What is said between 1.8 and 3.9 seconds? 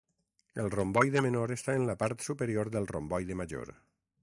en la part superior del romboide major.